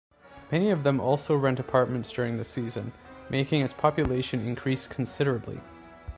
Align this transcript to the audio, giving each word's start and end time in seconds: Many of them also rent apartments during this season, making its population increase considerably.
Many 0.51 0.71
of 0.71 0.81
them 0.81 0.99
also 0.99 1.35
rent 1.35 1.59
apartments 1.59 2.11
during 2.11 2.37
this 2.37 2.49
season, 2.49 2.91
making 3.29 3.61
its 3.61 3.75
population 3.75 4.47
increase 4.47 4.87
considerably. 4.87 5.61